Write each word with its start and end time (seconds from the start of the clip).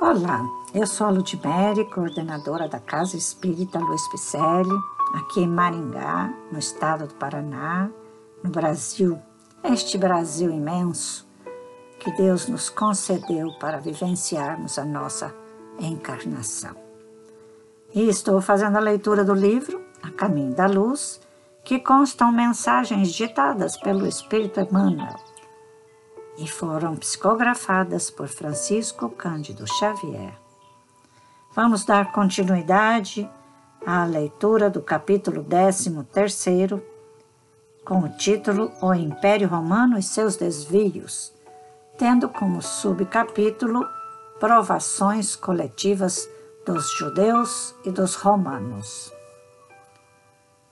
Olá, 0.00 0.48
eu 0.72 0.86
sou 0.86 1.08
a 1.08 1.10
Ludmere, 1.10 1.84
coordenadora 1.90 2.66
da 2.66 2.80
Casa 2.80 3.18
Espírita 3.18 3.78
Luiz 3.78 4.08
Picelli, 4.08 4.74
aqui 5.12 5.40
em 5.40 5.46
Maringá, 5.46 6.32
no 6.50 6.58
estado 6.58 7.06
do 7.06 7.14
Paraná, 7.16 7.90
no 8.42 8.48
Brasil, 8.48 9.20
este 9.62 9.98
Brasil 9.98 10.50
imenso 10.50 11.28
que 11.98 12.10
Deus 12.12 12.48
nos 12.48 12.70
concedeu 12.70 13.52
para 13.60 13.76
vivenciarmos 13.76 14.78
a 14.78 14.86
nossa 14.86 15.34
encarnação. 15.78 16.74
E 17.94 18.08
estou 18.08 18.40
fazendo 18.40 18.78
a 18.78 18.80
leitura 18.80 19.22
do 19.22 19.34
livro 19.34 19.84
A 20.02 20.10
Caminho 20.10 20.54
da 20.54 20.66
Luz, 20.66 21.20
que 21.62 21.78
constam 21.78 22.32
mensagens 22.32 23.12
ditadas 23.12 23.76
pelo 23.76 24.06
Espírito 24.06 24.60
Emmanuel 24.60 25.29
e 26.40 26.48
foram 26.48 26.96
psicografadas 26.96 28.10
por 28.10 28.26
Francisco 28.26 29.10
Cândido 29.10 29.66
Xavier. 29.66 30.32
Vamos 31.54 31.84
dar 31.84 32.12
continuidade 32.12 33.28
à 33.86 34.04
leitura 34.04 34.70
do 34.70 34.80
capítulo 34.80 35.44
13, 35.44 36.82
com 37.84 37.98
o 38.00 38.08
título 38.08 38.72
O 38.80 38.94
Império 38.94 39.48
Romano 39.48 39.98
e 39.98 40.02
seus 40.02 40.36
desvios, 40.36 41.30
tendo 41.98 42.26
como 42.28 42.62
subcapítulo 42.62 43.86
Provações 44.38 45.36
coletivas 45.36 46.26
dos 46.64 46.90
judeus 46.96 47.74
e 47.84 47.90
dos 47.90 48.14
romanos. 48.14 49.12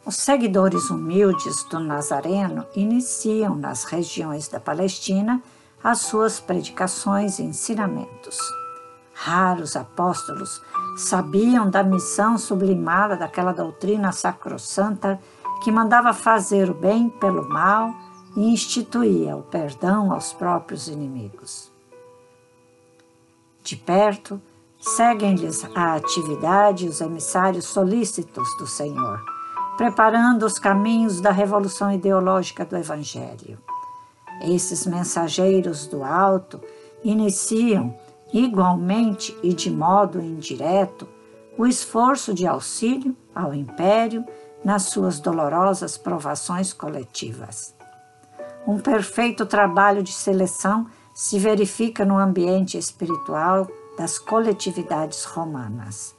Os 0.06 0.16
seguidores 0.16 0.88
humildes 0.88 1.64
do 1.64 1.78
Nazareno 1.78 2.64
iniciam 2.74 3.54
nas 3.54 3.84
regiões 3.84 4.48
da 4.48 4.58
Palestina 4.58 5.42
as 5.82 6.00
suas 6.00 6.40
predicações 6.40 7.38
e 7.38 7.42
ensinamentos. 7.42 8.38
Raros 9.14 9.76
apóstolos 9.76 10.62
sabiam 10.96 11.68
da 11.68 11.82
missão 11.82 12.38
sublimada 12.38 13.16
daquela 13.16 13.52
doutrina 13.52 14.12
sacrossanta 14.12 15.20
que 15.62 15.72
mandava 15.72 16.12
fazer 16.12 16.70
o 16.70 16.74
bem 16.74 17.08
pelo 17.08 17.48
mal 17.48 17.92
e 18.36 18.52
instituía 18.52 19.36
o 19.36 19.42
perdão 19.42 20.12
aos 20.12 20.32
próprios 20.32 20.88
inimigos. 20.88 21.70
De 23.62 23.76
perto, 23.76 24.40
seguem-lhes 24.80 25.64
a 25.74 25.94
atividade 25.94 26.88
os 26.88 27.00
emissários 27.00 27.64
solícitos 27.66 28.48
do 28.58 28.66
Senhor, 28.66 29.20
preparando 29.76 30.46
os 30.46 30.58
caminhos 30.58 31.20
da 31.20 31.30
revolução 31.30 31.92
ideológica 31.92 32.64
do 32.64 32.76
Evangelho. 32.76 33.58
Esses 34.40 34.86
mensageiros 34.86 35.86
do 35.86 36.04
alto 36.04 36.60
iniciam, 37.02 37.94
igualmente 38.32 39.36
e 39.42 39.52
de 39.52 39.70
modo 39.70 40.20
indireto, 40.20 41.08
o 41.56 41.66
esforço 41.66 42.32
de 42.32 42.46
auxílio 42.46 43.16
ao 43.34 43.52
império 43.52 44.24
nas 44.64 44.84
suas 44.84 45.18
dolorosas 45.18 45.96
provações 45.96 46.72
coletivas. 46.72 47.74
Um 48.66 48.78
perfeito 48.78 49.46
trabalho 49.46 50.02
de 50.02 50.12
seleção 50.12 50.86
se 51.14 51.38
verifica 51.38 52.04
no 52.04 52.16
ambiente 52.16 52.78
espiritual 52.78 53.66
das 53.96 54.18
coletividades 54.18 55.24
romanas. 55.24 56.14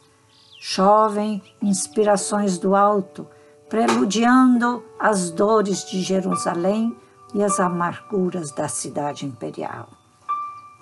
Chovem 0.59 1.41
inspirações 1.61 2.57
do 2.57 2.75
alto, 2.75 3.25
preludiando 3.69 4.83
as 4.99 5.31
dores 5.31 5.85
de 5.85 6.01
Jerusalém 6.01 6.97
e 7.33 7.43
as 7.43 7.59
amarguras 7.59 8.51
da 8.51 8.67
cidade 8.67 9.25
imperial. 9.25 9.87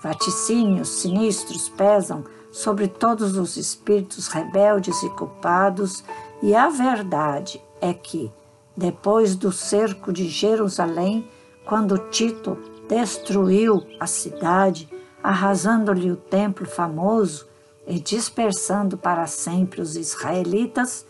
Vaticínios 0.02 0.90
sinistros 0.90 1.70
pesam 1.70 2.23
sobre 2.52 2.88
todos 2.88 3.36
os 3.38 3.58
espíritos 3.58 4.28
rebeldes 4.28 5.02
e 5.03 5.09
culpados, 5.09 6.03
e 6.42 6.56
a 6.56 6.70
verdade 6.70 7.62
é 7.81 7.94
que, 7.94 8.31
depois 8.75 9.36
do 9.36 9.52
cerco 9.52 10.13
de 10.13 10.28
Jerusalém, 10.28 11.28
quando 11.66 11.97
Tito 12.09 12.57
destruiu 12.88 13.86
a 14.00 14.07
cidade, 14.07 14.90
arrasando-lhe 15.22 16.12
o 16.12 16.16
templo 16.16 16.66
famoso 16.66 17.47
e 17.86 18.00
dispersando 18.00 18.97
para 18.97 19.28
sempre 19.28 19.81
os 19.81 19.96
israelitas, 19.96 21.06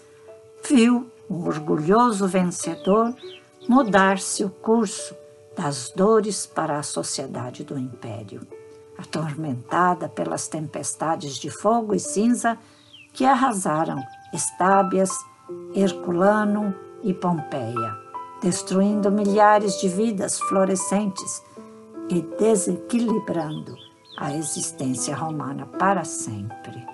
viu 0.67 1.11
o 1.29 1.45
orgulhoso 1.45 2.27
vencedor 2.27 3.13
mudar-se 3.67 4.43
o 4.43 4.49
curso 4.49 5.13
das 5.57 5.89
dores 5.89 6.45
para 6.45 6.77
a 6.77 6.83
sociedade 6.83 7.63
do 7.63 7.77
império, 7.77 8.47
atormentada 8.95 10.07
pelas 10.07 10.47
tempestades 10.47 11.35
de 11.37 11.49
fogo 11.49 11.95
e 11.95 11.99
cinza 11.99 12.57
que 13.11 13.25
arrasaram 13.25 14.01
Estábias, 14.31 15.09
Herculano 15.73 16.75
e 17.01 17.13
Pompeia, 17.13 17.97
destruindo 18.41 19.11
milhares 19.11 19.79
de 19.79 19.89
vidas 19.89 20.39
florescentes 20.39 21.41
e 22.09 22.21
desequilibrando 22.21 23.75
a 24.19 24.33
existência 24.33 25.15
romana 25.15 25.65
para 25.65 26.03
sempre. 26.03 26.85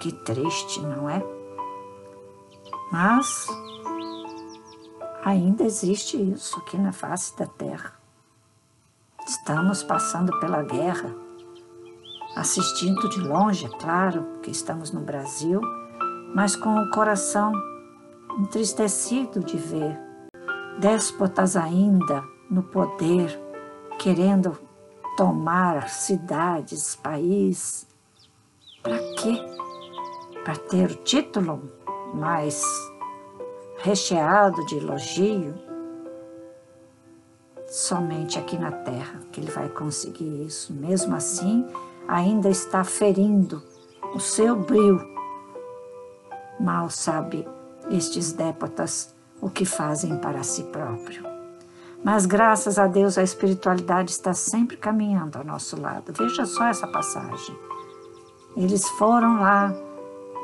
Que 0.00 0.12
triste, 0.12 0.80
não 0.80 1.08
é? 1.08 1.22
Mas 2.92 3.48
Ainda 5.24 5.64
existe 5.64 6.18
isso 6.18 6.58
aqui 6.58 6.76
na 6.76 6.92
face 6.92 7.34
da 7.38 7.46
Terra. 7.46 7.94
Estamos 9.26 9.82
passando 9.82 10.38
pela 10.38 10.62
guerra, 10.62 11.16
assistindo 12.36 13.08
de 13.08 13.20
longe, 13.20 13.64
é 13.64 13.68
claro, 13.70 14.22
porque 14.24 14.50
estamos 14.50 14.90
no 14.90 15.00
Brasil, 15.00 15.62
mas 16.34 16.54
com 16.54 16.76
o 16.76 16.90
coração 16.90 17.54
entristecido 18.38 19.40
de 19.40 19.56
ver 19.56 19.98
déspotas 20.78 21.56
ainda 21.56 22.22
no 22.50 22.62
poder, 22.62 23.40
querendo 23.98 24.58
tomar 25.16 25.88
cidades, 25.88 26.96
país. 26.96 27.86
Para 28.82 28.98
quê? 29.14 29.40
Para 30.44 30.56
ter 30.56 30.90
o 30.90 30.96
título 30.96 31.72
mais 32.12 32.62
recheado 33.84 34.64
de 34.64 34.78
elogio, 34.78 35.54
somente 37.68 38.38
aqui 38.38 38.56
na 38.56 38.72
terra 38.72 39.20
que 39.30 39.38
ele 39.38 39.50
vai 39.50 39.68
conseguir 39.68 40.46
isso. 40.46 40.72
Mesmo 40.72 41.14
assim, 41.14 41.66
ainda 42.08 42.48
está 42.48 42.82
ferindo 42.82 43.62
o 44.14 44.18
seu 44.18 44.56
brilho. 44.56 45.06
Mal 46.58 46.88
sabe 46.88 47.46
estes 47.90 48.32
dépotas 48.32 49.14
o 49.38 49.50
que 49.50 49.66
fazem 49.66 50.16
para 50.16 50.42
si 50.42 50.62
próprio. 50.64 51.22
Mas 52.02 52.24
graças 52.24 52.78
a 52.78 52.86
Deus 52.86 53.18
a 53.18 53.22
espiritualidade 53.22 54.12
está 54.12 54.32
sempre 54.32 54.78
caminhando 54.78 55.36
ao 55.36 55.44
nosso 55.44 55.78
lado. 55.78 56.10
Veja 56.10 56.46
só 56.46 56.68
essa 56.68 56.86
passagem. 56.86 57.54
Eles 58.56 58.88
foram 58.88 59.40
lá, 59.40 59.74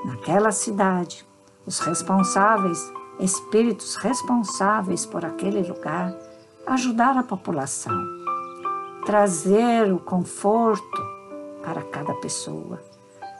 naquela 0.05 0.53
cidade, 0.53 1.27
os 1.65 1.79
responsáveis 1.79 3.00
espíritos 3.21 3.97
responsáveis 3.97 5.05
por 5.05 5.25
aquele 5.25 5.63
lugar, 5.63 6.15
ajudar 6.67 7.17
a 7.17 7.23
população, 7.23 7.95
trazer 9.05 9.93
o 9.93 9.99
conforto 9.99 11.03
para 11.63 11.83
cada 11.83 12.15
pessoa, 12.15 12.83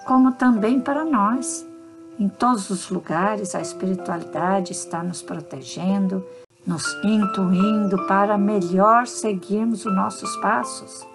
como 0.07 0.33
também 0.33 0.81
para 0.81 1.05
nós. 1.05 1.67
Em 2.19 2.29
todos 2.29 2.69
os 2.69 2.91
lugares, 2.91 3.55
a 3.55 3.61
espiritualidade 3.61 4.73
está 4.73 5.03
nos 5.03 5.23
protegendo, 5.23 6.25
nos 6.67 6.85
intuindo 7.03 8.07
para 8.07 8.37
melhor 8.37 9.07
seguirmos 9.07 9.87
os 9.87 9.95
nossos 9.95 10.37
passos. 10.37 11.07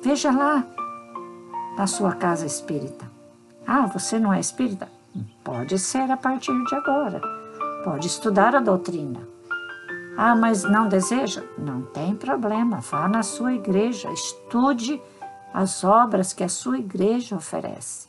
Veja 0.00 0.30
lá, 0.30 0.64
na 1.76 1.88
sua 1.88 2.12
casa 2.14 2.46
espírita. 2.46 3.10
Ah, 3.66 3.86
você 3.86 4.20
não 4.20 4.32
é 4.32 4.38
espírita? 4.38 4.88
Pode 5.42 5.76
ser 5.78 6.08
a 6.10 6.16
partir 6.16 6.52
de 6.66 6.74
agora 6.76 7.35
pode 7.86 8.08
estudar 8.08 8.56
a 8.56 8.58
doutrina. 8.58 9.28
Ah, 10.16 10.34
mas 10.34 10.64
não 10.64 10.88
deseja? 10.88 11.44
Não 11.56 11.82
tem 11.82 12.16
problema, 12.16 12.80
vá 12.80 13.06
na 13.06 13.22
sua 13.22 13.54
igreja, 13.54 14.10
estude 14.10 15.00
as 15.54 15.84
obras 15.84 16.32
que 16.32 16.42
a 16.42 16.48
sua 16.48 16.80
igreja 16.80 17.36
oferece 17.36 18.08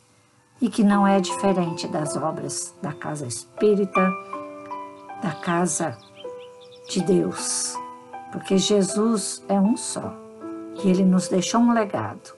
e 0.60 0.68
que 0.68 0.84
não 0.84 1.06
é 1.06 1.20
diferente 1.20 1.88
das 1.88 2.18
obras 2.18 2.74
da 2.82 2.92
casa 2.92 3.28
espírita, 3.28 4.12
da 5.22 5.34
casa 5.34 5.96
de 6.90 7.00
Deus, 7.02 7.76
porque 8.32 8.58
Jesus 8.58 9.46
é 9.48 9.60
um 9.60 9.78
só 9.78 10.12
e 10.84 10.90
ele 10.90 11.04
nos 11.04 11.28
deixou 11.28 11.62
um 11.62 11.72
legado, 11.72 12.34